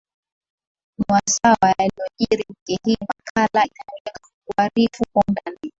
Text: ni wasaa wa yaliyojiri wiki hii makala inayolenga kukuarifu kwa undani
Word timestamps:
ni 0.97 1.03
wasaa 1.09 1.55
wa 1.61 1.69
yaliyojiri 1.69 2.45
wiki 2.49 2.79
hii 2.85 2.97
makala 3.01 3.65
inayolenga 3.65 4.11
kukuarifu 4.21 5.03
kwa 5.13 5.23
undani 5.27 5.57